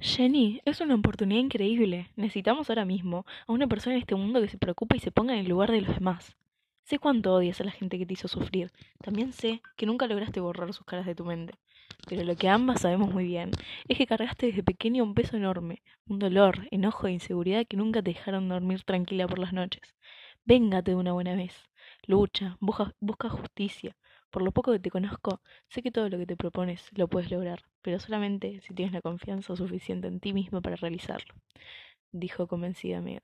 [0.00, 2.08] Jenny, es una oportunidad increíble.
[2.14, 5.34] Necesitamos ahora mismo a una persona en este mundo que se preocupe y se ponga
[5.34, 6.36] en el lugar de los demás.
[6.84, 8.70] Sé cuánto odias a la gente que te hizo sufrir.
[9.02, 11.54] También sé que nunca lograste borrar sus caras de tu mente.
[12.08, 13.50] Pero lo que ambas sabemos muy bien
[13.88, 18.00] es que cargaste desde pequeño un peso enorme, un dolor, enojo e inseguridad que nunca
[18.00, 19.96] te dejaron dormir tranquila por las noches.
[20.44, 21.54] Véngate de una buena vez.
[22.06, 23.96] Lucha, busca, busca justicia.
[24.30, 27.30] Por lo poco que te conozco, sé que todo lo que te propones lo puedes
[27.30, 31.34] lograr, pero solamente si tienes la confianza suficiente en ti mismo para realizarlo,
[32.12, 33.22] dijo convencida Megan.